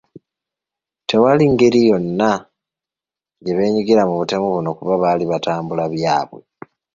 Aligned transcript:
Tewali 1.09 1.43
ngeri 1.53 1.81
yonna 1.89 2.31
gye 3.43 3.53
beenyigira 3.57 4.03
mu 4.09 4.15
butemu 4.19 4.47
buno 4.55 4.69
kuba 4.77 4.93
baali 5.01 5.23
batambula 5.31 5.83
byabwe. 5.93 6.41